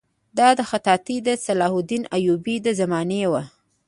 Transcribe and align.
دا 0.37 0.49
خطاطي 0.71 1.17
د 1.27 1.29
صلاح 1.45 1.73
الدین 1.79 2.03
ایوبي 2.17 2.55
د 2.65 2.67
زمانې 2.79 3.23
وه. 3.31 3.43